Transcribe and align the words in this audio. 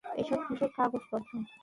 এসব 0.21 0.39
কিসের 0.47 0.71
কাগজপত্র? 0.77 1.31